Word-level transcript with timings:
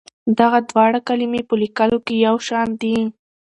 دغه 0.39 0.59
دواړه 0.69 0.99
کلمې 1.07 1.41
په 1.49 1.55
لیکلو 1.61 1.97
کې 2.05 2.15
یو 2.25 2.35
شان 2.47 2.67
دي. 2.81 2.95